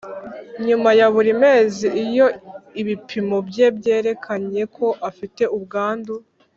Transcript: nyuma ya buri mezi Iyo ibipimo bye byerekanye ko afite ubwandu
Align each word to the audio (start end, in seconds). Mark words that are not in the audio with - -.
nyuma 0.67 0.89
ya 0.99 1.07
buri 1.13 1.31
mezi 1.43 1.85
Iyo 2.05 2.27
ibipimo 2.81 3.37
bye 3.47 3.67
byerekanye 3.77 4.61
ko 4.75 4.87
afite 5.09 5.43
ubwandu 5.57 6.13